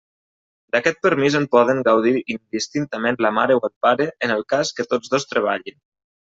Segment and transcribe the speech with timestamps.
[0.75, 4.91] D'aquest permís en poden gaudir indistintament la mare o el pare en el cas que
[4.95, 5.83] tots dos treballin.